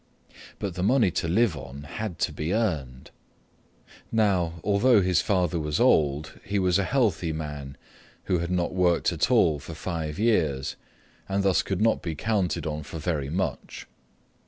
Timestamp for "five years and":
9.75-11.43